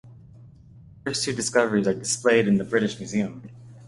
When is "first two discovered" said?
1.11-1.85